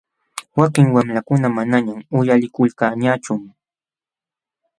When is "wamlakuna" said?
0.95-1.47